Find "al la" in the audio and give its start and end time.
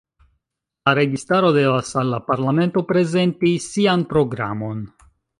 2.01-2.19